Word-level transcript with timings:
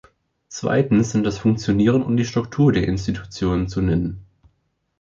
Zweitens 0.47 1.11
sind 1.11 1.23
das 1.25 1.37
Funktionieren 1.37 2.01
und 2.01 2.17
die 2.17 2.25
Struktur 2.25 2.71
der 2.71 2.87
Institutionen 2.87 3.67
zu 3.67 3.83
nennen. 3.83 4.25